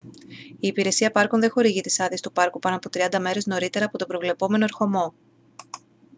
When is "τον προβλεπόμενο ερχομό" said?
3.97-5.13